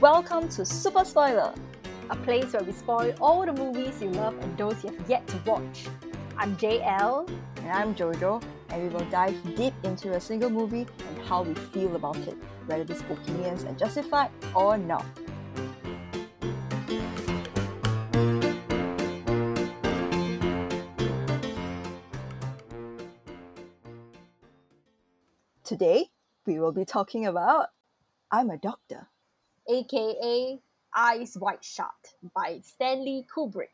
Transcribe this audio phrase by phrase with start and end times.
[0.00, 1.52] Welcome to Super Spoiler.
[2.08, 5.26] a place where we spoil all the movies you love and those you have yet
[5.26, 5.86] to watch.
[6.36, 7.28] I'm JL.
[7.56, 11.52] And I'm Jojo, and we will dive deep into a single movie and how we
[11.54, 15.04] feel about it, whether these opinions are justified or not.
[25.64, 26.06] Today,
[26.46, 27.70] we will be talking about
[28.30, 29.08] I'm a Doctor.
[29.68, 30.58] Aka
[30.96, 31.86] Eyes Wide Shut
[32.34, 33.68] by Stanley Kubrick.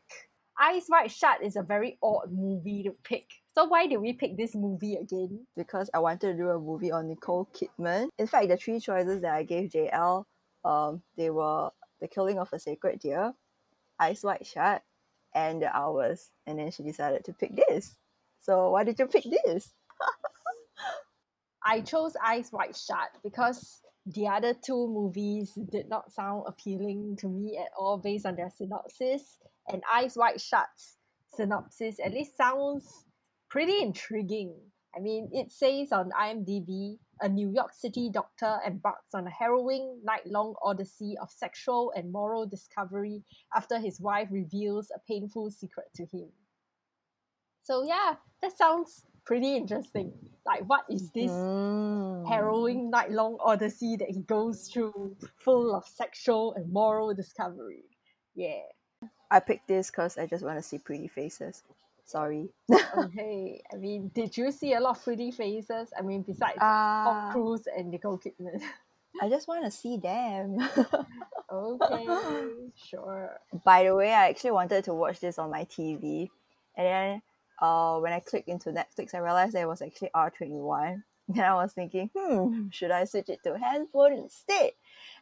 [0.59, 3.25] Eyes Wide Shut is a very odd movie to pick.
[3.53, 5.45] So why did we pick this movie again?
[5.55, 8.09] because I wanted to do a movie on Nicole Kidman.
[8.17, 10.25] In fact, the three choices that I gave JL,
[10.63, 11.69] um, they were
[12.01, 13.33] The Killing of a Sacred Deer,
[13.99, 14.83] Eyes Wide Shut,
[15.33, 16.29] and The Hours.
[16.45, 17.95] And then she decided to pick this.
[18.41, 19.71] So why did you pick this?
[21.63, 27.27] I chose Eyes Wide Shut because the other two movies did not sound appealing to
[27.27, 29.39] me at all based on their synopsis.
[29.67, 30.97] And Eyes Wide Shut's
[31.35, 33.05] synopsis at least sounds
[33.49, 34.53] pretty intriguing.
[34.95, 39.99] I mean, it says on IMDb a New York City doctor embarks on a harrowing
[40.03, 43.23] night long odyssey of sexual and moral discovery
[43.55, 46.29] after his wife reveals a painful secret to him.
[47.63, 50.13] So, yeah, that sounds pretty interesting.
[50.45, 52.27] Like, what is this Mm.
[52.27, 57.83] harrowing night long odyssey that he goes through, full of sexual and moral discovery?
[58.35, 58.61] Yeah.
[59.31, 61.63] I picked this because I just want to see pretty faces.
[62.05, 62.49] Sorry.
[62.97, 63.61] Okay.
[63.73, 65.91] I mean, did you see a lot of pretty faces?
[65.97, 68.61] I mean, besides Tom Uh, Cruise and Nicole Kidman.
[69.21, 70.59] I just want to see them.
[71.51, 72.05] okay,
[72.75, 73.39] sure.
[73.63, 76.29] By the way, I actually wanted to watch this on my TV,
[76.75, 77.21] and then
[77.61, 81.03] uh, when I clicked into Netflix, I realized it was actually R twenty one.
[81.27, 84.73] Then I was thinking, hmm, should I switch it to handphone instead?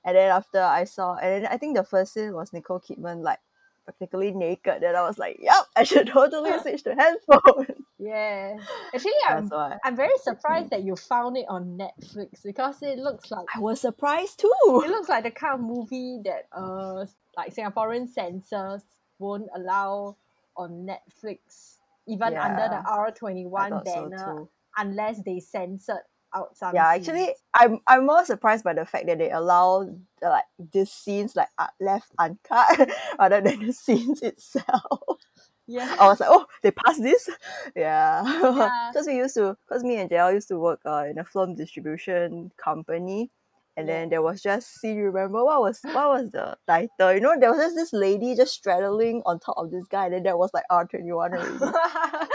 [0.04, 3.24] And then after I saw, and then I think the first scene was Nicole Kidman
[3.24, 3.40] like
[3.86, 4.82] practically naked.
[4.82, 7.86] Then I was like, yep, I should totally switch to handphone.
[8.00, 8.58] Yeah.
[8.94, 9.50] Actually, I'm,
[9.84, 13.80] I'm very surprised that you found it on Netflix because it looks like I was
[13.82, 14.52] surprised too.
[14.66, 17.06] it looks like the kind of movie that uh
[17.38, 18.84] like Singaporean censors
[19.20, 20.18] won't allow
[20.56, 21.73] on Netflix,
[22.08, 24.46] even under the R twenty one thought so banner,
[24.78, 25.98] unless they censored
[26.34, 26.76] out some.
[26.76, 27.08] Yeah, scenes.
[27.08, 29.84] actually, I'm I'm more surprised by the fact that they allow
[30.22, 35.20] the, like these scenes like uh, left uncut rather than the scenes itself.
[35.68, 35.96] yeah.
[36.00, 37.30] I was like, oh, they passed this,
[37.76, 38.24] yeah.
[38.24, 38.90] Yeah.
[38.94, 41.56] Because we used to, because me and JL used to work uh, in a film
[41.56, 43.32] distribution company,
[43.78, 47.14] and then there was just see, remember what was what was the title?
[47.14, 50.14] You know, there was just this lady just straddling on top of this guy, and
[50.14, 51.58] then that was like R twenty one already.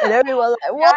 [0.03, 0.97] And then we were like, what?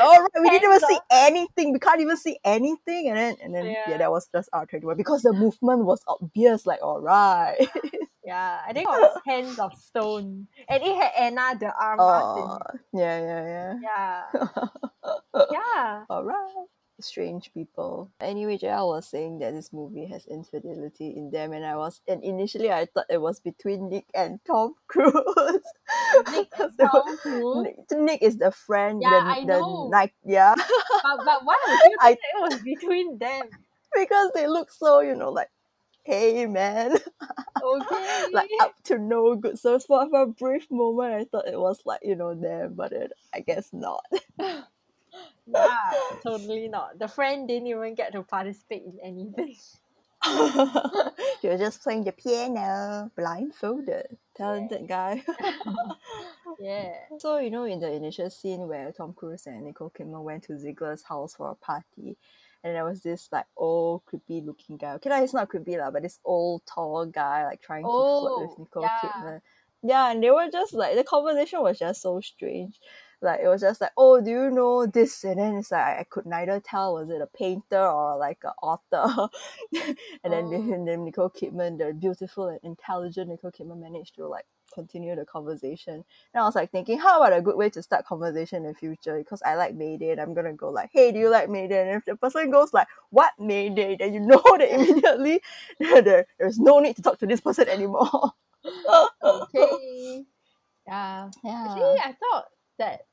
[0.00, 1.72] All right, we didn't even see anything.
[1.72, 3.08] We can't even see anything.
[3.08, 3.98] And then, and then, yeah, Yeah.
[3.98, 6.66] that was just R twenty one because the movement was obvious.
[6.66, 7.56] Like, all right.
[8.24, 11.98] yeah, I think it was Hands of Stone, and it had Ana de Armas.
[12.00, 12.58] oh,
[12.92, 14.22] yeah, yeah, yeah.
[14.34, 14.66] yeah,
[15.52, 16.04] yeah.
[16.10, 16.66] all right.
[17.00, 18.10] Strange people.
[18.20, 22.24] Anyway, JL was saying that this movie has infidelity in them, and I was, and
[22.24, 25.12] initially I thought it was between Nick and Tom Cruise.
[26.32, 27.64] Nick and Tom Cruise.
[27.64, 29.88] Nick, Nick is the friend, Yeah, the, I the know.
[29.92, 30.54] Nike, yeah.
[31.02, 33.44] but, but why would you I- think it was between them?
[33.94, 35.48] because they look so, you know, like,
[36.04, 36.96] hey man,
[37.62, 38.24] Okay.
[38.32, 39.58] like up to no good.
[39.58, 42.92] So for, for a brief moment, I thought it was like, you know, them, but
[42.92, 44.04] it, I guess not.
[45.46, 46.98] Yeah, totally not.
[46.98, 49.56] The friend didn't even get to participate in anything.
[51.42, 54.16] he was just playing the piano, blindfolded.
[54.36, 55.22] Talented guy.
[56.58, 56.94] Yeah.
[57.18, 60.58] so, you know, in the initial scene where Tom Cruise and Nicole Kidman went to
[60.58, 62.16] Ziegler's house for a party,
[62.64, 64.92] and there was this like old creepy looking guy.
[64.94, 68.02] Okay, lah, he's not creepy lah, but this old tall guy like trying to flirt
[68.02, 68.98] Oh, with Nicole yeah.
[69.02, 69.40] Kidman.
[69.82, 72.80] Yeah, and they were just like the conversation was just so strange.
[73.22, 75.24] Like it was just like, oh, do you know this?
[75.24, 78.52] And then it's like I, could neither tell was it a painter or like an
[78.62, 79.28] author.
[80.24, 80.52] and then Oh.
[80.52, 85.24] and then Nicole Kidman, the beautiful and intelligent Nicole Kidman, managed to like continue the
[85.26, 85.94] conversation.
[86.34, 88.74] And I was like thinking, how about a good way to start conversation in the
[88.74, 89.18] future?
[89.18, 91.82] Because I like Mayday, and I'm gonna go like, hey, do you like Mayday?
[91.82, 93.96] And if the person goes like, what Mayday?
[93.98, 95.40] Then you know that immediately
[95.80, 98.32] there, there's no need to talk to this person anymore.
[99.22, 100.24] Okay.
[100.86, 101.30] Yeah.
[101.44, 101.64] Yeah.
[101.64, 102.46] Actually, I thought
[102.78, 103.06] that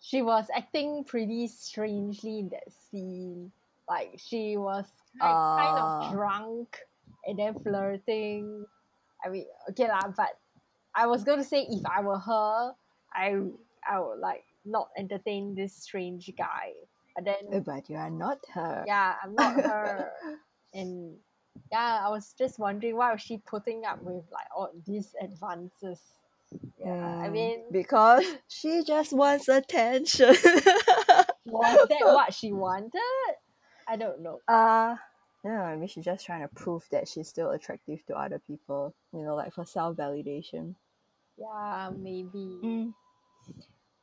[0.00, 3.50] she was acting pretty strangely in that scene.
[3.88, 4.84] Like she was
[5.20, 6.08] kind, kind Ah.
[6.08, 6.78] of drunk
[7.26, 8.64] and then flirting.
[9.24, 10.38] I mean, okay lah, but
[10.94, 12.72] I was going to say if I were her,
[13.14, 13.40] I
[13.88, 16.72] I would like not entertain this strange guy.
[17.14, 18.84] But then But you are not her.
[18.86, 20.12] yeah, I'm not her.
[20.74, 21.16] and
[21.72, 26.02] yeah, I was just wondering why was she putting up with like all these advances.
[26.78, 30.28] Yeah, I mean, because she just wants attention.
[31.44, 33.00] was that what she wanted?
[33.88, 34.40] I don't know.
[34.48, 34.96] uh
[35.44, 38.94] no, maybe she's just trying to prove that she's still attractive to other people.
[39.12, 40.74] You know, like for self validation.
[41.38, 42.58] Yeah, maybe.
[42.64, 42.92] Mm.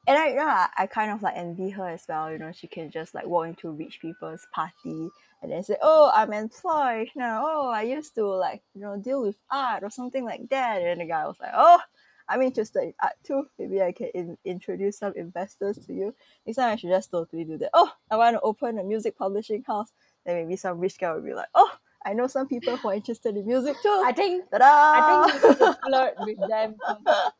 [0.05, 2.31] And I, you know, I, I kind of like envy her as well.
[2.31, 5.09] You know, she can just like walk into rich people's party
[5.41, 7.43] and then say, "Oh, I'm employed now.
[7.45, 11.01] Oh, I used to like you know deal with art or something like that." And
[11.01, 11.79] the guy was like, "Oh,
[12.27, 13.47] I'm interested in art too.
[13.59, 16.15] Maybe I can in- introduce some investors to you.
[16.45, 17.69] Next time I should just totally do that.
[17.73, 19.91] Oh, I want to open a music publishing house.
[20.25, 21.71] Then maybe some rich guy will be like, "Oh,
[22.05, 24.65] I know some people who are interested in music too." I think Ta-da!
[24.65, 26.75] I think you to flirt with them.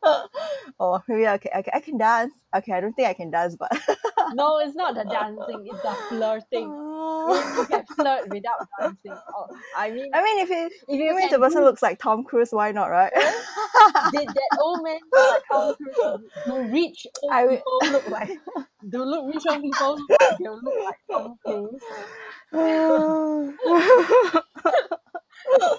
[0.80, 2.32] oh, maybe okay, okay, I can dance.
[2.56, 3.70] Okay, I don't think I can dance, but
[4.34, 6.68] No, it's not the dancing, it's the flirting.
[6.70, 6.94] Oh.
[7.28, 9.12] Mean, you can flirt without dancing.
[9.36, 9.46] Oh,
[9.76, 12.24] I mean, I mean, if it, if you mean the person do, looks like Tom
[12.24, 13.12] Cruise, why not, right?
[14.12, 16.20] did that old man look like Tom Cruise?
[16.46, 18.30] Do rich old I would- people look like?
[18.90, 21.80] Do look rich old people look like they look like Tom Cruise?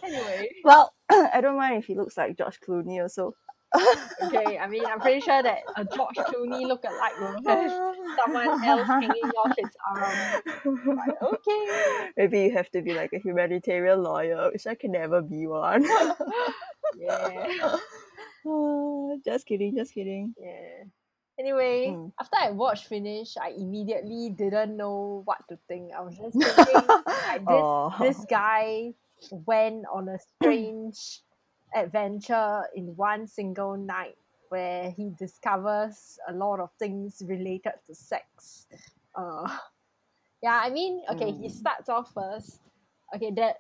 [0.04, 3.34] Anyway, well, I don't mind if he looks like George Clooney also.
[4.24, 4.58] Okay.
[4.58, 7.72] I mean, I'm pretty sure that a George Clooney lookalike will have
[8.24, 10.98] someone else hanging off his arm.
[10.98, 12.10] Like, okay.
[12.18, 15.86] Maybe you have to be like a humanitarian lawyer, which I can never be one.
[16.98, 17.76] Yeah.
[19.26, 20.34] just kidding, just kidding.
[20.40, 20.86] Yeah.
[21.38, 22.12] Anyway, Mm.
[22.20, 25.92] after I watched finish, I immediately didn't know what to think.
[25.92, 27.92] I was just thinking like this Oh.
[28.00, 28.94] this guy
[29.32, 31.22] went on a strange
[31.76, 34.18] adventure in one single night
[34.50, 38.68] where he discovers a lot of things related to sex.
[39.16, 39.48] Uh,
[40.44, 41.50] yeah, I mean, okay, he Mm.
[41.50, 42.62] starts off first.
[43.16, 43.58] Okay, that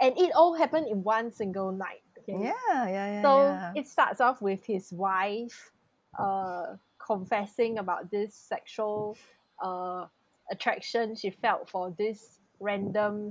[0.00, 2.02] and it all happened in one single night.
[2.18, 3.22] Okay, Yeah, yeah, yeah.
[3.22, 3.74] so yeah.
[3.74, 5.72] it starts off with his wife
[6.18, 9.16] uh confessing about this sexual
[9.62, 10.06] uh
[10.50, 13.30] attraction she felt for this random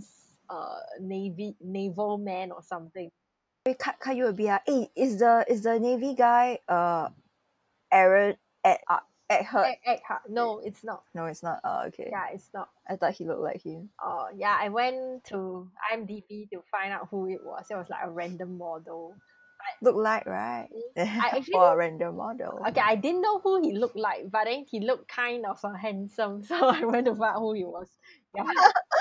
[0.49, 3.11] uh navy naval man or something
[3.67, 4.47] Wait, cut, cut you a bit.
[4.47, 4.61] ah.
[4.65, 7.09] Eh, is the is the navy guy uh
[7.91, 8.99] Aaron at uh,
[9.29, 9.65] at her?
[9.65, 10.21] Egg- Eckhart.
[10.29, 11.59] no it's not No, it's not.
[11.65, 12.07] Oh, okay.
[12.09, 13.89] yeah it's not I thought he looked like him.
[14.01, 18.05] oh yeah i went to imdb to find out who it was it was like
[18.05, 19.15] a random model
[19.81, 20.69] Look like right?
[20.97, 22.63] I actually or a random model.
[22.69, 25.73] okay i didn't know who he looked like but then he looked kind of uh,
[25.73, 27.89] handsome so i went to find out who he was
[28.33, 28.43] yeah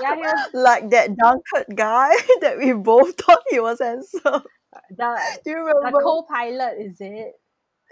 [0.00, 2.10] yeah was Like that Dunkirk guy
[2.40, 4.42] that we both thought he was handsome.
[4.90, 5.98] the Do you remember?
[5.98, 7.34] the co-pilot is it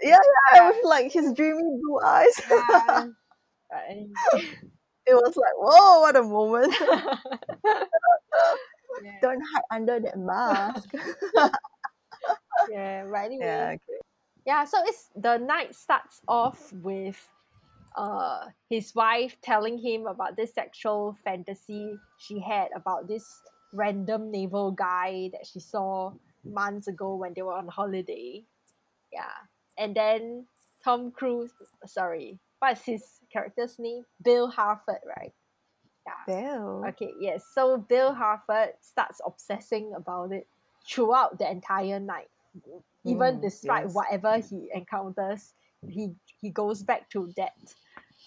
[0.01, 0.17] yeah,
[0.55, 2.39] yeah, with like his dreamy blue eyes.
[2.49, 3.07] yeah
[3.71, 4.39] Uh,
[5.05, 6.73] it was like, whoa, what a moment.
[9.03, 10.89] yeah, Don't hide under that mask.
[12.71, 13.99] yeah but anyway yeah, okay.
[14.45, 17.17] yeah so it's the night starts off with
[17.95, 23.25] uh his wife telling him about this sexual fantasy she had about this
[23.73, 26.11] random naval guy that she saw
[26.45, 28.43] months ago when they were on holiday
[29.11, 29.37] yeah
[29.77, 30.45] and then
[30.83, 31.51] tom cruise
[31.85, 35.33] sorry what's his character's name bill harford right
[36.07, 36.25] Yeah.
[36.25, 36.85] Bill.
[36.89, 37.45] Okay, yes.
[37.53, 40.47] So Bill Harford starts obsessing about it
[40.87, 42.29] throughout the entire night.
[43.05, 43.93] Even Mm, despite yes.
[43.93, 45.53] whatever he encounters,
[45.87, 47.53] he he goes back to that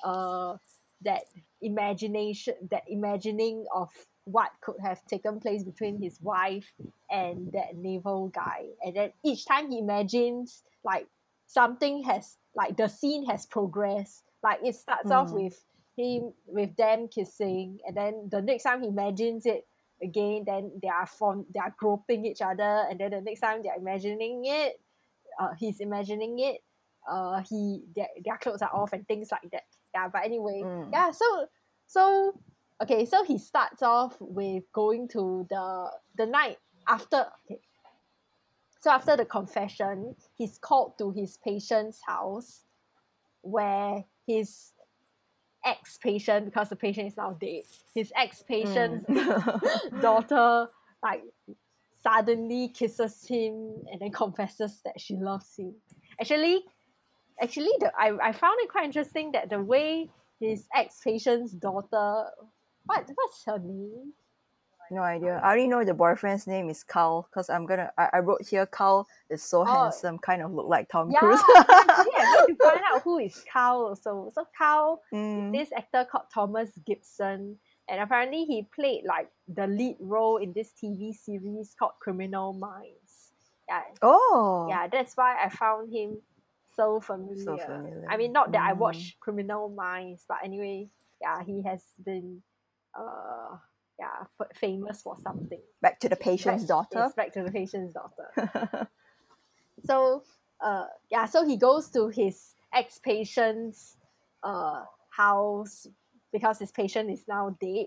[0.05, 0.57] uh
[1.03, 1.23] that
[1.61, 3.91] imagination that imagining of
[4.25, 6.73] what could have taken place between his wife
[7.11, 8.67] and that naval guy.
[8.85, 11.09] And then each time he imagines like
[11.49, 14.23] something has like the scene has progressed.
[14.43, 15.43] Like it starts off Mm.
[15.45, 15.65] with
[15.97, 19.67] him with them kissing and then the next time he imagines it
[20.03, 23.63] again then they are from they are groping each other and then the next time
[23.63, 24.81] they're imagining it
[25.39, 26.63] uh, he's imagining it
[27.11, 30.89] uh he their, their clothes are off and things like that yeah but anyway Mm.
[30.93, 31.47] yeah so
[31.87, 32.33] so
[32.83, 37.61] okay so he starts off with going to the the night after okay
[38.81, 42.65] so after the confession he's called to his patient's house
[43.43, 44.73] where his
[45.65, 47.63] ex-patient because the patient is now dead
[47.95, 50.01] his ex-patient's Mm.
[50.03, 50.69] daughter
[51.03, 51.23] like
[52.03, 55.73] suddenly kisses him and then confesses that she loves him
[56.21, 56.65] actually
[57.43, 60.09] actually the I, I found it quite interesting that the way
[60.41, 62.27] his ex-patient's daughter
[62.87, 64.13] what what's her name
[64.91, 65.41] No idea.
[65.43, 67.89] I only know the boyfriend's name is Carl because I'm gonna.
[67.97, 69.65] I, I wrote here Carl is so Oh.
[69.65, 71.41] handsome, kind of look like Tom yeah Cruise.
[71.49, 75.53] yeah, I need to find out who is Carl also so Carl Mm.
[75.53, 77.57] this actor called Thomas Gibson
[77.89, 83.33] and apparently he played like the lead role in this TV series called Criminal Minds.
[83.69, 84.67] Yeah, Oh.
[84.69, 86.19] yeah, that's why I found him
[86.75, 87.59] so familiar.
[87.59, 88.07] familiar.
[88.09, 88.79] I mean, not that I Mm.
[88.79, 90.88] watched Criminal Minds, but anyway,
[91.21, 92.43] yeah, he has been,
[92.95, 93.57] uh,
[93.99, 95.61] yeah, f- famous for something.
[95.81, 97.12] Back to the patient's Back- daughter.
[97.17, 98.88] Back to the patient's daughter.
[99.85, 100.23] so,
[100.61, 103.97] uh, yeah, so he goes to his ex patient's
[104.43, 105.87] uh house
[106.33, 107.87] because his patient is now dead,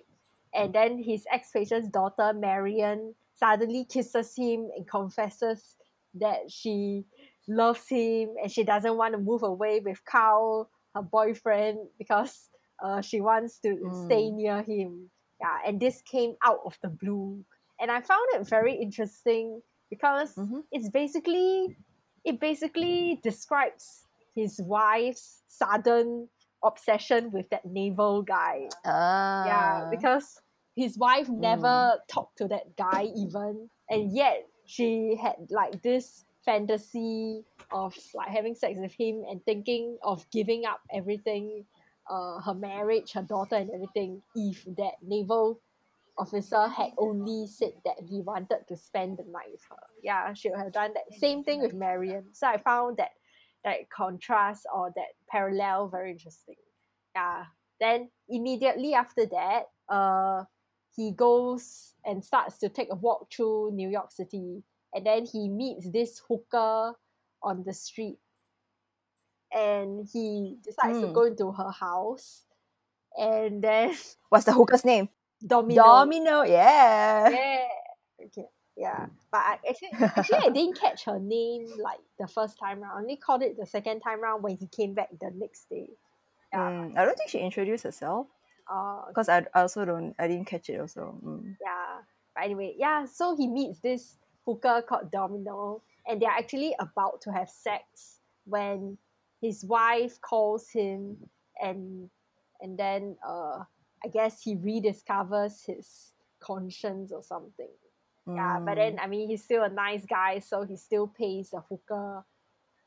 [0.54, 5.76] and then his ex patient's daughter Marion suddenly kisses him and confesses
[6.14, 7.04] that she
[7.48, 12.50] loves him and she doesn't want to move away with Carl, her boyfriend, because
[12.84, 14.36] uh, she wants to stay Mm.
[14.36, 15.10] near him.
[15.40, 17.44] Yeah, and this came out of the blue.
[17.80, 20.64] And I found it very interesting because Mhm.
[20.72, 21.78] it's basically
[22.24, 26.28] it basically describes his wife's sudden
[26.64, 28.68] obsession with that naval guy.
[28.84, 29.46] Ah.
[29.46, 30.42] Yeah, because
[30.76, 37.44] his wife never talked to that guy even, and yet she had like this fantasy
[37.72, 41.66] of like having sex with him and thinking of giving up everything,
[42.10, 45.60] uh, her marriage, her daughter, and everything, if that naval
[46.18, 49.76] officer had only said that he wanted to spend the night with her.
[50.04, 51.20] Yeah, she would have done that.
[51.20, 52.26] Same thing with Marion.
[52.32, 53.10] So I found that
[53.64, 56.56] that contrast or that parallel very interesting.
[57.16, 57.46] Yeah.
[57.82, 60.44] Then immediately after that, uh,
[60.96, 64.64] he goes and starts to take a walk through New York City,
[64.96, 66.96] and then he meets this hooker
[67.44, 68.20] on the street,
[69.54, 71.14] and he decides to Hmm.
[71.14, 72.46] go into her house,
[73.18, 73.96] and then
[74.30, 75.10] What's the hooker's name?
[75.46, 75.84] Domino.
[75.84, 76.44] Domino.
[76.44, 77.30] Yeah.
[77.30, 77.68] Yeah.
[78.26, 78.46] Okay.
[78.78, 79.08] Yeah.
[79.32, 82.94] But I, actually, actually, I didn't catch her name like the first time round.
[82.98, 85.90] I only caught it the second time round when he came back the next day.
[86.54, 86.72] Yeah.
[86.72, 88.28] Mm, I don't think she introduced herself
[88.70, 91.20] Uh, because I, I also don't I didn't catch it also.
[91.24, 91.58] Mm.
[91.62, 92.02] yeah.
[92.36, 93.06] But anyway, yeah.
[93.06, 98.98] So he meets this hooker called Domino, and they're actually about to have sex when
[99.42, 101.18] his wife calls him,
[101.62, 102.10] and
[102.62, 103.64] and then uh,
[104.04, 107.70] I guess he rediscovers his conscience or something.
[108.28, 109.04] Yeah, but then Mm.
[109.04, 112.26] I mean he's still a nice guy, so he still pays the hooker,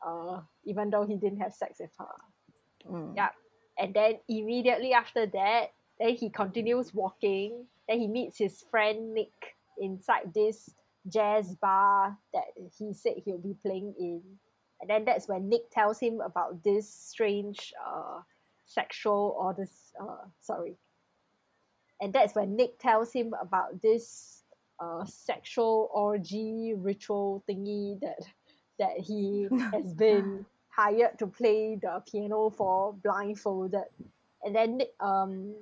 [0.05, 2.91] uh, even though he didn't have sex with her.
[2.91, 3.17] Mm.
[3.17, 3.31] Yeah.
[3.79, 7.67] And then immediately after that, then he continues walking.
[7.89, 10.75] Then he meets his friend Nick inside this
[11.09, 12.45] jazz bar that
[12.79, 14.23] he said he'll be playing in.
[14.81, 18.21] And then that's when Nick tells him about this strange uh,
[18.67, 20.77] sexual or this uh, sorry.
[22.01, 24.45] And that's when Nick tells him about this
[24.79, 28.21] uh, sexual orgy ritual thingy that
[28.79, 33.83] that he has been hired to play the piano for blindfolded.
[34.45, 35.57] And then um,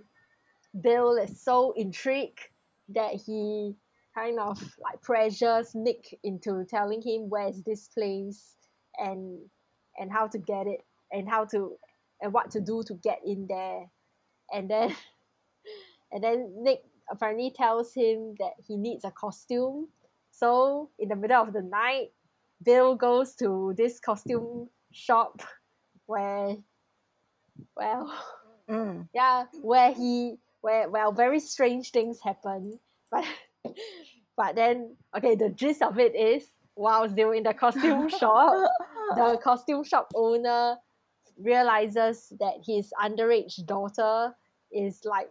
[0.79, 2.41] Bill is so intrigued
[2.91, 3.75] that he
[4.17, 8.57] kind of like pressures Nick into telling him where's this place
[8.99, 9.39] and
[9.99, 10.81] and how to get it
[11.13, 11.77] and how to
[12.21, 13.85] and what to do to get in there.
[14.53, 14.95] And then
[16.13, 19.89] and then Nick apparently tells him that he needs a costume.
[20.31, 22.13] So in the middle of the night,
[22.63, 25.43] Bill goes to this costume shop
[26.07, 26.57] where
[27.77, 28.13] well
[28.69, 29.09] Mm.
[29.15, 32.79] yeah where he where well very strange things happen
[33.11, 33.25] but
[34.37, 38.71] but then okay the gist of it is while they were in the costume shop
[39.17, 40.77] the costume shop owner
[41.39, 44.35] realizes that his underage daughter
[44.73, 45.29] is like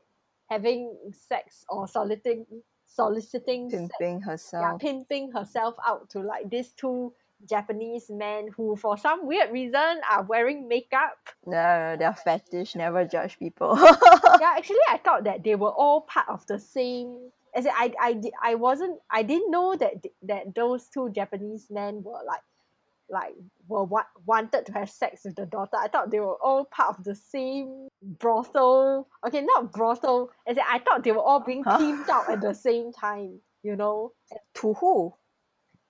[0.49, 2.45] having sex or soliciting
[2.85, 4.81] soliciting sex Pimping yeah, herself.
[4.81, 7.11] pimping herself out to like these two
[7.47, 11.17] Japanese men who, for some weird reason, are wearing makeup.
[11.45, 12.75] No, they're fetish.
[12.75, 13.77] Never judge people.
[13.77, 17.31] yeah, actually, I thought that they were all part of the same.
[17.55, 18.99] As in, I, I, di- I wasn't.
[19.09, 22.41] I didn't know that th- that those two Japanese men were like,
[23.09, 23.33] like
[23.67, 25.77] were wa- wanted to have sex with the daughter.
[25.77, 29.07] I thought they were all part of the same brothel.
[29.25, 30.31] Okay, not brothel.
[30.47, 33.39] As in, I thought they were all being pimped out at the same time.
[33.63, 34.11] You know.
[34.55, 35.13] to who?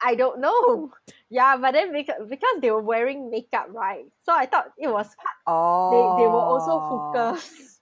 [0.01, 0.93] I don't know.
[1.27, 4.05] Yeah, but then because, because they were wearing makeup, right?
[4.21, 5.35] So I thought it was part.
[5.47, 5.89] Oh.
[5.91, 7.11] They, they were also oh.
[7.11, 7.81] hookers.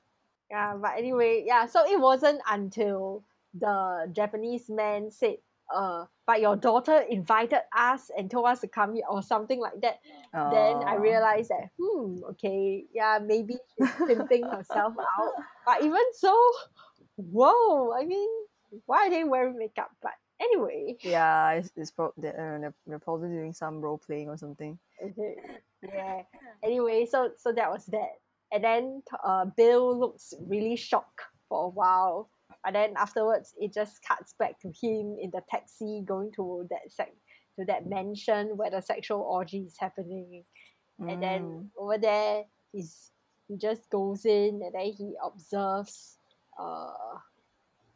[0.49, 1.65] Yeah, but anyway, yeah.
[1.67, 3.23] So it wasn't until
[3.53, 5.37] the Japanese man said,
[5.73, 9.79] "Uh, but your daughter invited us and told us to come here or something like
[9.81, 9.99] that."
[10.33, 10.99] Then I Oh.
[10.99, 15.33] realized that, hmm, okay, yeah, maybe she's pimping herself out.
[15.65, 16.33] But even so,
[17.15, 18.29] whoa, I mean,
[18.85, 19.91] why are they wearing makeup?
[20.01, 24.29] But anyway, Yeah, it's, it's pro- they're, uh, they're, they're probably doing some role playing
[24.29, 24.77] or something.
[25.03, 25.35] Okay.
[25.83, 26.23] Yeah.
[26.63, 28.17] Anyway, so so that was that.
[28.51, 32.29] And then uh Bill looks really shocked for a while.
[32.63, 36.89] But then afterwards, it just cuts back to him in the taxi going to that
[36.89, 37.15] sec-
[37.59, 40.45] to that mansion where the sexual orgy is happening.
[40.99, 41.69] And then Mm.
[41.77, 43.11] over there, he's
[43.49, 46.17] he just goes in and then he observes,
[46.57, 47.19] uh,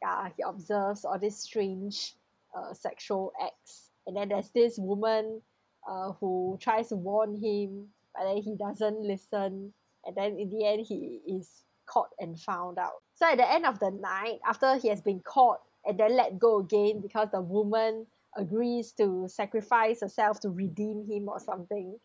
[0.02, 2.16] yeah, he observes all these strange,
[2.54, 3.92] uh, sexual acts.
[4.06, 5.42] And then there's this woman,
[5.88, 9.74] uh, who tries to warn him, but then he doesn't listen.
[10.06, 13.02] And then in the end, he is caught and found out.
[13.18, 16.38] So at the end of the night, after he has been caught and then let
[16.38, 18.06] go again because the woman
[18.38, 21.98] agrees to sacrifice herself to redeem him or something,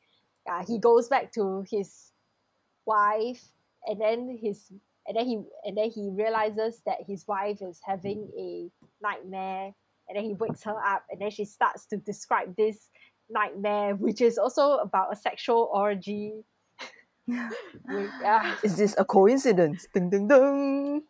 [0.50, 2.12] uh, he goes back to his
[2.86, 3.44] wife
[3.86, 4.72] and then his
[5.06, 8.70] and then he and then he realizes that his wife is having a
[9.02, 9.74] nightmare
[10.08, 12.88] and then he wakes her up and then she starts to describe this
[13.28, 16.32] nightmare which is also about a sexual orgy
[18.20, 18.56] yeah.
[18.62, 19.86] Is this a coincidence?
[19.92, 21.02] Ding ding ding.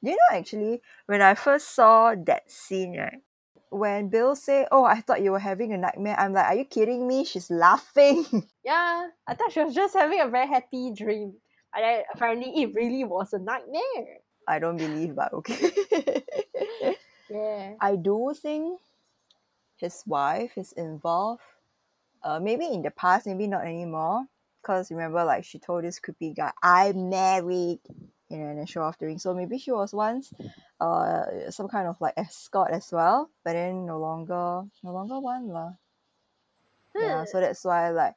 [0.00, 3.18] You know, actually, when I first saw that scene, right,
[3.70, 6.64] when Bill say, "Oh, I thought you were having a nightmare," I'm like, "Are you
[6.64, 8.24] kidding me?" She's laughing.
[8.64, 11.32] yeah i thought she was just having a very happy dream
[11.74, 14.18] and then apparently it really was a nightmare
[14.48, 15.60] I don't believe, but okay.
[17.28, 18.80] yeah I do think
[19.76, 21.42] his wife is involved.
[22.24, 24.24] Uh, maybe in the past, maybe not anymore.
[24.62, 27.80] Because remember, like she told this creepy guy, "I'm married,"
[28.28, 29.18] you know, and show off the ring.
[29.18, 30.32] So maybe she was once,
[30.80, 35.48] uh, some kind of like escort as well, but then no longer, no longer one
[35.48, 35.72] lah.
[36.94, 38.14] Yeah, so that's why like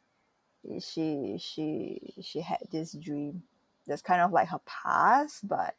[0.82, 3.44] she she she had this dream.
[3.88, 5.76] That's kind of like her past, but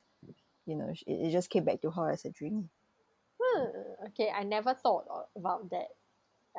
[0.66, 2.70] you know, it, it just came back to her as a dream.
[3.40, 5.04] Hmm, okay i never thought
[5.36, 5.88] about that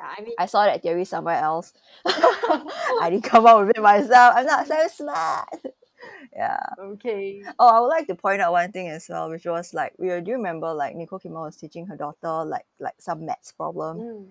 [0.02, 1.72] i mean I saw that theory somewhere else.
[2.06, 4.34] I didn't come up with it myself.
[4.36, 5.48] I'm not so smart.
[6.36, 6.58] Yeah.
[6.78, 9.94] okay Oh, I would like to point out one thing as well, which was like,
[9.98, 13.52] we do you remember like Nicole Kidman was teaching her daughter like like some maths
[13.52, 14.26] problem, Mm.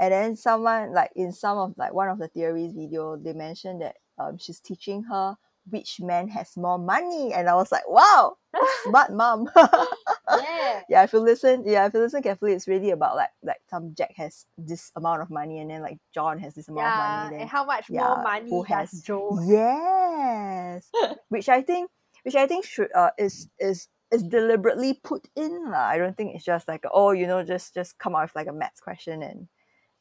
[0.00, 3.82] and then someone like in some of like one of the theories video, they mentioned
[3.82, 5.36] that um she's teaching her
[5.70, 8.36] which man has more money, and I was like, wow,
[8.84, 9.48] smart mom.
[9.56, 13.60] yeah yeah, if you listen, yeah, if you listen carefully, it's really about like like
[13.70, 17.24] some Jack has this amount of money, and then like John has this amount yeah
[17.24, 17.34] of money.
[17.36, 20.90] and Then how much yeah, more money who has joe yes,
[21.28, 21.90] which I think,
[22.24, 25.88] which I think should uh is is is deliberately put in lah.
[25.88, 28.48] I don't think it's just like oh you know just just come out with like
[28.48, 29.48] a maths question and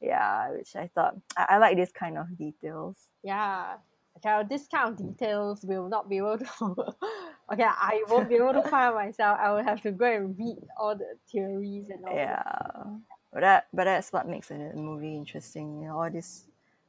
[0.02, 2.98] yeah, which I thought I, I like this kind of details.
[3.24, 3.78] yeah
[4.24, 6.46] okay this kind of details will not be able to
[7.52, 10.58] okay i won't be able to find myself i will have to go and read
[10.80, 12.46] all the theories and all that.
[12.46, 12.84] Yeah,
[13.34, 15.82] but that but that's what makes a movie interesting.
[15.82, 16.46] You know, all this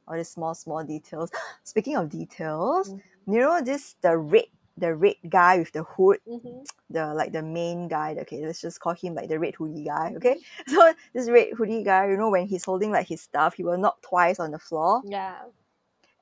[0.07, 1.31] all these small small details.
[1.63, 3.01] Speaking of details, Mhm.
[3.27, 4.45] you know this the red
[4.77, 6.65] the red guy with the hood, Mhm.
[6.89, 8.15] the like the main guy.
[8.21, 10.13] Okay, let's just call him like the red hoodie guy.
[10.17, 13.63] Okay, so this red hoodie guy, you know, when he's holding like his stuff, he
[13.63, 15.37] will knock twice on the floor, yeah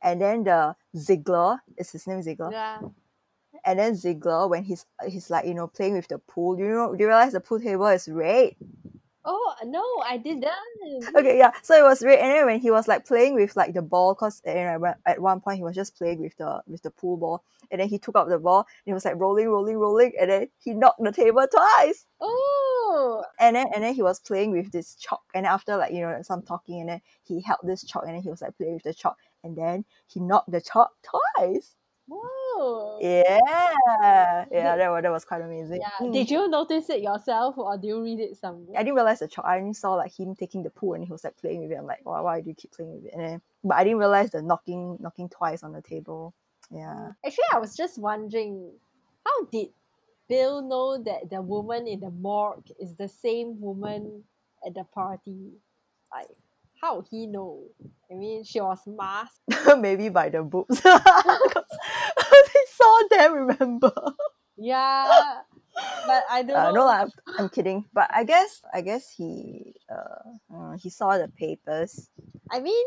[0.02, 2.80] and then the Ziegler is his name Ziegler, yeah.
[3.66, 6.58] And then Ziegler when he's he's like you know playing with the pool.
[6.58, 8.56] You know, do you realize the pool table is red?
[9.26, 10.48] oh no i didn't.
[11.16, 12.20] Okay yeah so it was red.
[12.20, 14.94] And then when he was like playing with like the ball because eh, you know,
[15.06, 17.44] at one point he was just playing with the with the pool ball.
[17.72, 20.14] And then he took out the ball and he was like rolling rolling rolling.
[20.20, 22.06] And then he knocked the table twice.
[22.20, 23.24] Oh.
[23.40, 25.22] And then and then he was playing with this chalk.
[25.34, 28.22] And after like you know some talking and then he held this chalk and then
[28.22, 31.75] he was like playing with the chalk and then he knocked the chalk twice
[32.08, 33.39] whoa yeah
[34.51, 36.13] yeah that was, that was quite amazing yeah Mm.
[36.13, 39.27] did you notice it yourself or do you read it somewhere I didn't realize the
[39.27, 39.45] chalk.
[39.45, 41.75] I only saw like him taking the pool and he was like playing with it.
[41.75, 43.13] I'm like, why, why do you keep playing with it?
[43.13, 46.34] And then, but I didn't realize the knocking, knocking twice on the table.
[46.71, 47.10] Yeah.
[47.25, 48.71] Actually, I was just wondering,
[49.25, 49.69] how did
[50.27, 54.23] Bill know that the woman in the morgue is the same woman
[54.65, 55.51] at the party?
[56.13, 56.30] Like,
[56.82, 57.63] how he know?
[58.12, 59.39] I mean, she was masked.
[59.80, 60.82] Maybe by the boobs.
[60.82, 60.89] they
[62.74, 63.94] saw them, remember?
[64.58, 65.41] Yeah,
[66.06, 66.76] but I don't Uh, know.
[66.76, 67.86] no, I'm, I'm kidding.
[67.94, 72.10] But I guess, I guess he, uh, uh, he saw the papers.
[72.52, 72.86] I mean,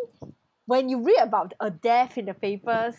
[0.66, 2.96] when you read about a death in the papers,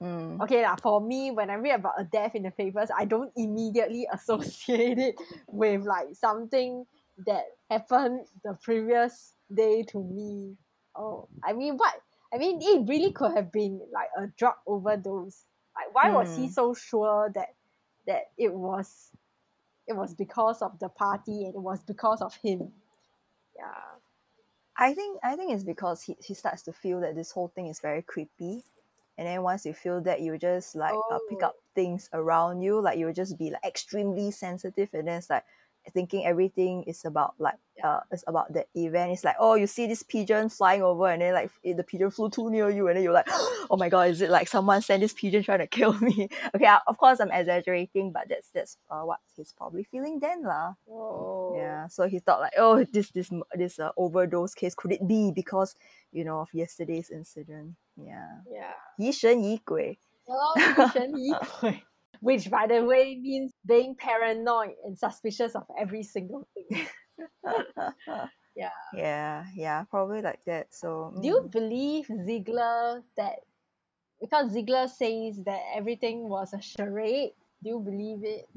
[0.00, 0.40] Mm.
[0.40, 3.28] okay lah, for me, when I read about a death in the papers, I don't
[3.36, 5.14] immediately associate it
[5.46, 6.84] with like something
[7.28, 10.56] that happened the previous day to me.
[10.96, 11.94] Oh, I mean, what?
[12.32, 15.44] I mean, it really could have been like a drug overdose.
[15.76, 16.54] Like, why was he Mm.
[16.54, 17.54] so sure that
[18.06, 19.10] that it was
[19.86, 22.72] it was because of the party and it was because of him?
[23.56, 23.98] Yeah.
[24.76, 27.66] I think I think it's because he, he starts to feel that this whole thing
[27.66, 28.64] is very creepy.
[29.18, 31.42] And then once you feel that you just like uh, pick Oh.
[31.42, 35.44] up things around you, like you'll just be like extremely sensitive and then it's like
[35.93, 39.11] thinking everything is about like uh it's about the event.
[39.11, 42.29] It's like, oh, you see this pigeon flying over, and then like the pigeon flew
[42.29, 43.27] too near you, and then you're like,
[43.69, 46.29] oh my god, is it like someone sent this pigeon trying to kill me?
[46.55, 50.73] okay, of course I'm exaggerating, but that's that's uh, what he's probably feeling then, lah.
[50.89, 51.53] Oh.
[51.55, 55.31] Yeah, so he thought like, oh, this this this uh, overdose case could it be
[55.31, 55.75] because
[56.11, 57.75] you know of yesterday's incident?
[57.95, 58.73] Yeah, Yeah.
[58.97, 59.99] 疑神疑鬼.
[62.20, 66.86] Which, by the way, means being paranoid and suspicious of every single thing.
[68.56, 68.70] Yeah.
[68.92, 70.74] Yeah, yeah, probably like that.
[70.74, 71.50] So Do you mm.
[71.50, 73.40] believe Ziegler that
[74.20, 77.32] because Ziegler says that everything was a charade?
[77.62, 78.48] Do you believe it?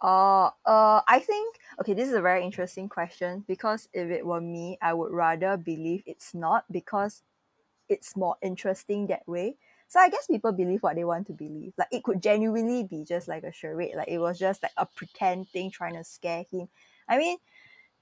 [0.00, 1.94] Uh, uh, I think okay.
[1.94, 6.02] This is a very interesting question because if it were me, I would rather believe
[6.06, 7.22] it's not because
[7.88, 9.56] it's more interesting that way.
[9.88, 11.72] So I guess people believe what they want to believe.
[11.78, 13.94] Like it could genuinely be just like a charade.
[13.96, 16.68] Like it was just like a pretend thing trying to scare him.
[17.08, 17.38] I mean,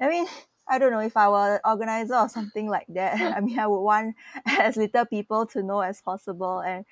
[0.01, 0.27] I mean,
[0.69, 3.21] I don't know if I were an organizer or something like that.
[3.37, 4.17] I mean, I would want
[4.47, 6.61] as little people to know as possible.
[6.61, 6.87] And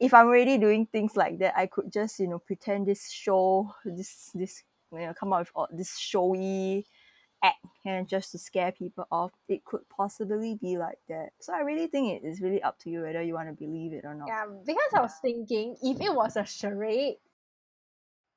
[0.00, 3.72] if I'm already doing things like that, I could just you know pretend this show,
[3.84, 4.62] this this
[4.92, 6.86] you know come up with all this showy
[7.42, 9.32] act and just to scare people off.
[9.48, 11.30] It could possibly be like that.
[11.40, 13.92] So I really think it is really up to you whether you want to believe
[13.92, 14.28] it or not.
[14.28, 17.16] Yeah, because I was thinking if it was a charade,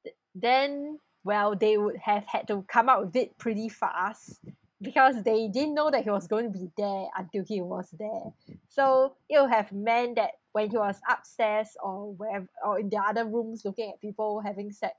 [0.04, 4.40] th- then well, they would have had to come out with it pretty fast
[4.82, 8.32] because they didn't know that he was going to be there until he was there.
[8.70, 12.98] So it would have meant that when he was upstairs or wherever or in the
[12.98, 14.96] other rooms looking at people having sex,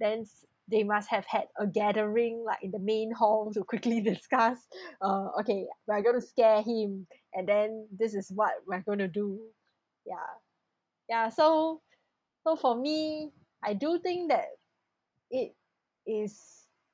[0.00, 0.26] then
[0.70, 4.58] they must have had a gathering like in the main hall to quickly discuss
[5.02, 9.08] uh okay we're going to scare him and then this is what we're going to
[9.08, 9.40] do.
[10.06, 10.14] Yeah.
[11.08, 11.80] Yeah so
[12.44, 13.32] so for me
[13.64, 14.48] i do think that
[15.30, 15.52] it
[16.06, 16.38] is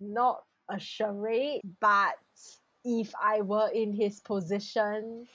[0.01, 2.15] not a charade but
[2.85, 5.27] if i were in his position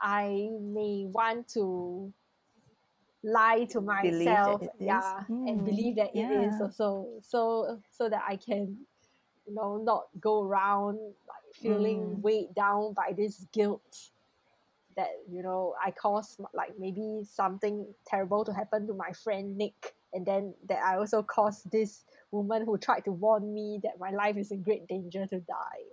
[0.00, 2.12] i may want to
[3.24, 6.60] lie to myself yeah and Mm, believe that it is yeah.
[6.60, 8.78] also so so that i can
[9.46, 10.96] you know not go around
[11.28, 12.22] like feeling Mm.
[12.22, 14.10] weighed down by this guilt
[14.96, 19.94] that you know I caused like maybe something terrible to happen to my friend Nick
[20.12, 24.10] and then that I also caused this woman who tried to warn me that my
[24.10, 25.84] life is in great danger to die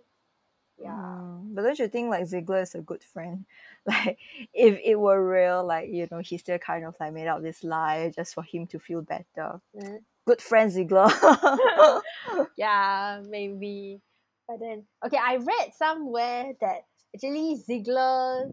[0.77, 3.45] yeah Mm, but don't you think like Ziegler is a good friend?
[3.85, 4.17] Like
[4.53, 7.63] if it were real, like you know, he still kind of like made up this
[7.63, 9.61] lie just for him to feel better.
[9.75, 9.99] Mm.
[10.25, 11.07] Good friend Ziegler.
[12.57, 14.01] yeah maybe
[14.47, 18.51] but then okay I read somewhere that actually Ziegler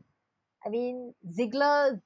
[0.65, 2.03] I mean Ziegler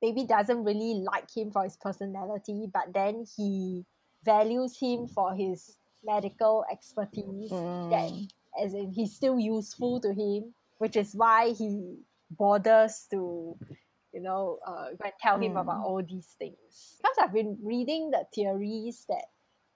[0.00, 3.84] maybe doesn't really like him for his personality but then he
[4.24, 8.28] values him for his medical expertise that Mm,
[8.60, 11.96] as in he's still useful to him which is why he
[12.30, 13.56] bothers to
[14.12, 15.84] you know uh, go and tell him about Mm.
[15.84, 16.98] all these things.
[17.00, 19.26] Because i've been reading the theories that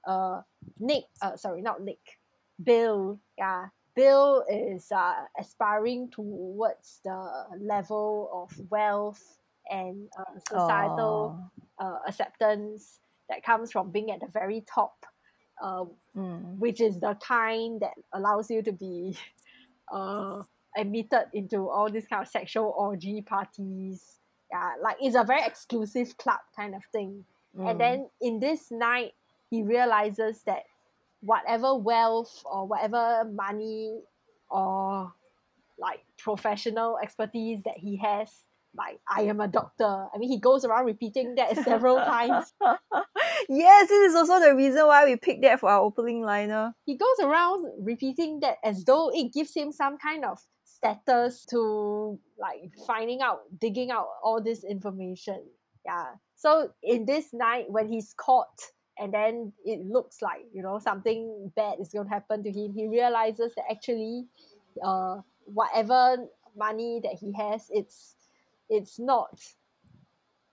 [0.07, 0.43] uh
[0.79, 2.19] nick uh sorry not nick
[2.63, 7.19] bill yeah bill is uh aspiring towards the
[7.61, 9.39] level of wealth
[9.71, 14.95] and uh, societal uh, acceptance that comes from being at the very top
[15.63, 15.85] uh,
[16.17, 19.17] Mm, which is the kind that allows you to be
[19.93, 20.43] uh
[20.77, 24.21] admitted into all these kind of sexual orgy parties.
[24.51, 27.25] Yeah like it's a very exclusive club kind of thing.
[27.57, 29.13] Mm, and then in this night
[29.51, 30.63] he realizes that
[31.21, 34.01] whatever wealth or whatever money
[34.51, 35.13] or
[35.79, 38.31] like professional expertise that he has
[38.77, 40.07] like i am a doctor.
[40.15, 42.53] I mean he goes around repeating that several times.
[43.49, 46.75] Yes, this is also the reason why we picked that for our opening liner.
[46.85, 52.19] he goes around repeating that as though it gives him some kind of status to
[52.39, 55.43] like finding out digging out all this information.
[55.85, 56.07] Yeah.
[56.35, 61.53] So in this night when he's caught and then it looks like you know something
[61.55, 64.25] bad is going to happen to him he realizes that actually
[64.85, 66.17] uh whatever
[66.57, 68.16] money that he has it's
[68.69, 69.41] it's not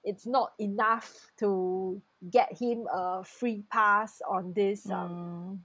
[0.03, 5.59] it's not enough to get him a free pass on this um, Mm,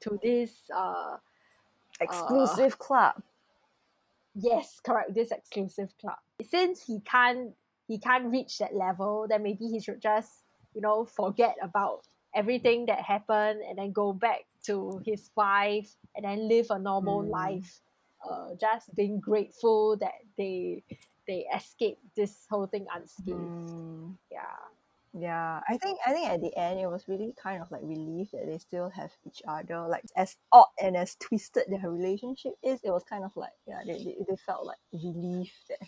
[0.00, 1.16] to this uh
[2.00, 3.14] exclusive club.
[4.34, 7.52] yes correct this exclusive club since he can't
[7.88, 10.30] he can't reach that level then maybe he should just
[10.74, 12.00] you know forget about
[12.34, 17.22] everything that happened and then go back to his wife and then live a normal
[17.22, 17.30] Mm.
[17.30, 17.80] life
[18.28, 20.82] uh just being grateful that they
[21.26, 24.16] they escaped this whole thing unscathed Mm.
[24.30, 24.56] yeah
[25.14, 28.30] Yeah, I think I think at the end it was really kind of like relief
[28.32, 29.86] that they still have each other.
[29.86, 33.80] Like as odd and as twisted their relationship is, it was kind of like yeah,
[33.86, 35.80] they, they, they felt like relief that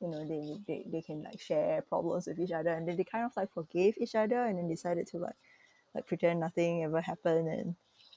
[0.00, 3.04] you know they, they they can like share problems with each other and then they
[3.04, 5.36] kind of like forgave each other and then decided to like
[5.94, 7.74] like pretend nothing ever happened and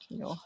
[0.08, 0.36] you know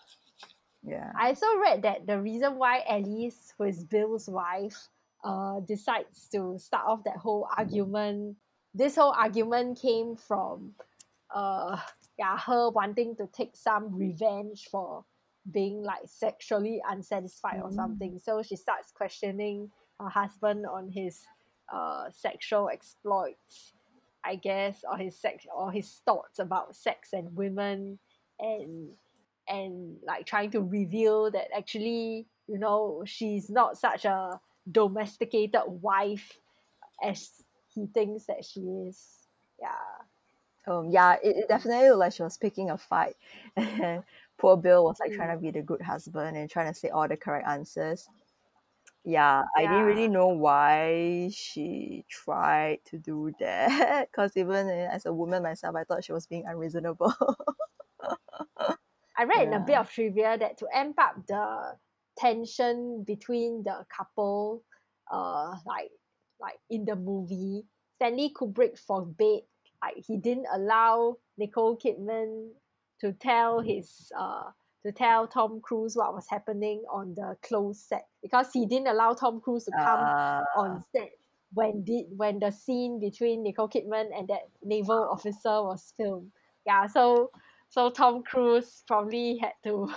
[0.82, 1.12] yeah.
[1.18, 4.88] I also read that the reason why Alice, who is Bill's wife,
[5.24, 8.36] uh, decides to start off that whole argument.
[8.74, 10.74] This whole argument came from,
[11.34, 11.78] uh,
[12.18, 15.04] yeah, her wanting to take some revenge for
[15.50, 17.74] being like sexually unsatisfied or Mm.
[17.74, 18.18] something.
[18.18, 21.24] So she starts questioning her husband on his
[21.72, 23.72] uh sexual exploits,
[24.24, 27.98] I guess, or his sex or his thoughts about sex and women
[28.38, 28.90] and
[29.48, 34.38] and like trying to reveal that actually you know she's not such a
[34.70, 36.38] domesticated wife
[37.02, 37.30] as
[37.74, 39.02] he thinks that she is.
[39.60, 40.72] Yeah.
[40.72, 43.16] Um yeah, it, it definitely looked like she was picking a fight.
[43.56, 44.02] And
[44.38, 47.08] poor Bill was like trying to be the good husband and trying to say all
[47.08, 48.08] the correct answers.
[49.04, 54.08] Yeah, I didn't really know why she tried to do that.
[54.12, 57.14] Because even uh, as a woman myself, I thought she was being unreasonable.
[59.16, 61.76] I read in a bit of trivia that to amp up the
[62.18, 64.62] tension between the couple,
[65.10, 65.90] uh, like
[66.40, 67.64] like in the movie,
[67.96, 69.44] Stanley Kubrick forbade,
[69.82, 72.50] like he didn't allow Nicole Kidman
[73.00, 74.50] to tell his uh
[74.86, 79.12] to tell Tom Cruise what was happening on the closed set because he didn't allow
[79.12, 81.10] Tom Cruise to come Uh, on set
[81.52, 86.30] when did when the scene between Nicole Kidman and that naval officer was filmed.
[86.66, 87.30] Yeah, so
[87.70, 89.88] so Tom Cruise probably had to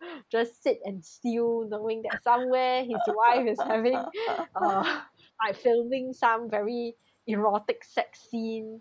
[0.32, 3.94] just sit and stew, knowing that somewhere his wife is having
[4.62, 5.00] uh
[5.44, 6.94] like filming some very
[7.26, 8.80] erotic sex scene.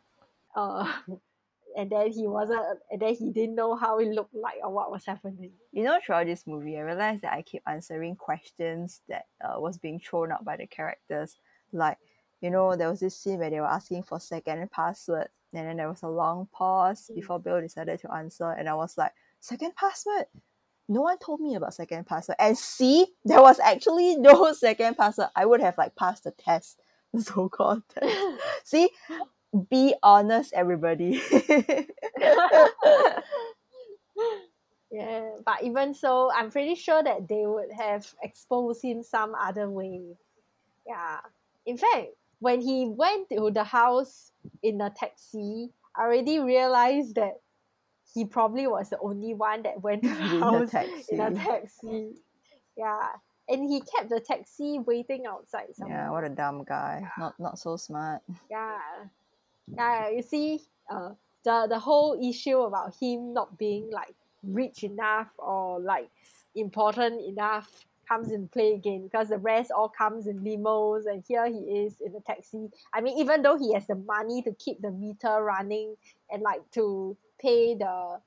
[0.56, 0.92] Uh
[1.78, 4.90] and then he wasn't and then he didn't know how it looked like or what
[4.92, 5.52] was happening.
[5.72, 9.78] you know, throughout this movie, I realized that I keep answering questions that uh, was
[9.78, 11.38] being thrown out by the characters.
[11.72, 11.98] Like,
[12.42, 15.78] you know, there was this scene where they were asking for second password, and then
[15.78, 17.16] there was a long pause Mm.
[17.16, 20.26] before Bill decided to answer, and I was like, second password?
[20.90, 22.38] No one told me about second password.
[22.40, 25.30] And see, there was actually no second password.
[25.36, 26.80] I would have like passed the test,
[27.14, 28.16] the so-called test.
[28.64, 28.90] See,
[29.70, 31.22] be honest, everybody.
[34.92, 39.70] yeah, but even so, I'm pretty sure that they would have exposed him some other
[39.70, 40.16] way.
[40.86, 41.20] Yeah.
[41.66, 42.08] In fact,
[42.40, 47.42] when he went to the house in a taxi, I already realized that
[48.14, 50.74] he probably was the only one that went to In the house
[51.10, 52.10] in a taxi.
[52.78, 53.08] Yeah.
[53.50, 57.10] And he kept the taxi waiting outside yeah, what a dumb guy.
[57.18, 58.22] Not not so smart.
[58.52, 58.78] Yeah.
[59.74, 61.12] Yeah, you see, uh,
[61.44, 66.10] the the whole issue about him not being like rich enough or like
[66.56, 71.46] important enough comes in play again because the rest all comes in limos and here
[71.48, 72.70] he is in a taxi.
[72.94, 75.96] I mean, even though he has the money to keep the meter running
[76.32, 78.20] and like to pay the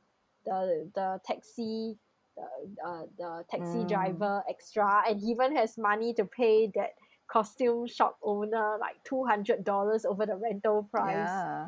[0.45, 1.97] the the taxi
[2.37, 2.47] the
[2.87, 3.89] uh, the taxi Mm.
[3.89, 6.95] driver extra and he even has money to pay that
[7.27, 11.67] costume shop owner like two hundred dollars over the rental price Yeah.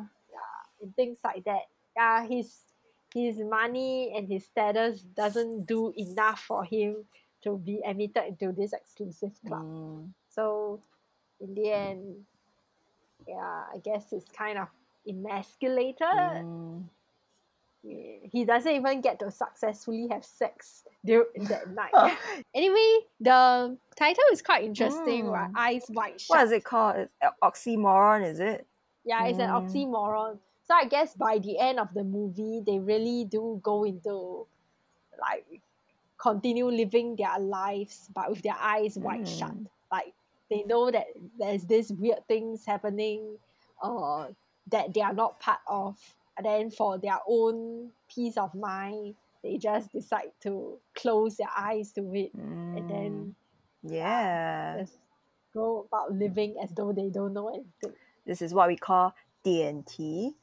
[0.81, 1.67] and things like that.
[1.95, 2.63] Yeah, his
[3.13, 7.05] his money and his status doesn't do enough for him
[7.43, 9.61] to be admitted into this exclusive club.
[9.63, 10.09] Mm.
[10.29, 10.81] So
[11.39, 12.25] in the end,
[13.27, 14.67] yeah, I guess it's kind of
[15.07, 16.41] emasculated.
[16.43, 16.83] Mm.
[17.83, 22.17] He doesn't even get to successfully have sex during that night.
[22.55, 25.51] anyway, the title is quite interesting, right?
[25.51, 25.57] Mm.
[25.57, 26.37] Eyes wide shut.
[26.37, 26.95] What is it called?
[26.97, 27.09] It's
[27.43, 28.65] oxymoron, is it?
[29.03, 29.67] Yeah, it's an Mm.
[29.69, 30.39] oxymoron.
[30.65, 34.47] So I guess by the end of the movie, they really do go into
[35.19, 35.45] like
[36.17, 39.51] continue living their lives, but with their eyes wide shut.
[39.51, 39.67] Mm.
[39.91, 40.13] Like
[40.49, 43.37] they know that there's this weird things happening,
[43.81, 44.27] uh,
[44.71, 45.97] that they are not part of.
[46.41, 52.13] Then for their own peace of mind, they just decide to close their eyes to
[52.15, 53.35] it and then
[53.85, 53.91] Mm.
[53.91, 54.77] Yeah.
[54.79, 54.97] just
[55.53, 57.93] go about living as though they don't know anything.
[58.25, 60.33] This is what we call DNT.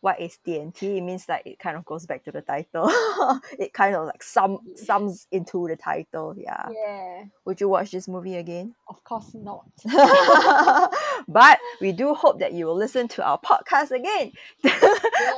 [0.00, 0.98] What is DNT?
[0.98, 2.88] It means like it kind of goes back to the title.
[3.58, 6.34] it kind of like sum sums into the title.
[6.38, 6.68] Yeah.
[6.70, 8.74] Yeah, Would you watch this movie again?
[8.88, 9.66] of course not.
[11.28, 14.32] but we do hope that you will listen to our podcast again.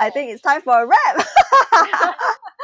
[0.01, 1.27] I think it's time for a wrap.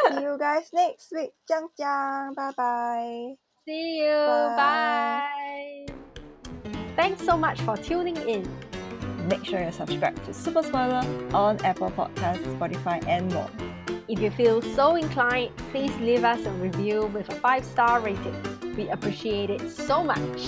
[0.09, 1.30] See you guys next week.
[1.50, 2.35] Jiang jiang.
[2.35, 3.35] Bye bye.
[3.64, 4.12] See you.
[4.56, 5.87] Bye.
[5.87, 5.94] Bye.
[6.94, 8.46] Thanks so much for tuning in.
[9.26, 11.02] Make sure you're subscribed to Super Spoiler
[11.34, 13.50] on Apple Podcasts, Spotify, and more.
[14.08, 18.36] If you feel so inclined, please leave us a review with a 5 star rating.
[18.76, 20.40] We appreciate it so much.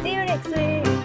[0.00, 0.95] See you next week!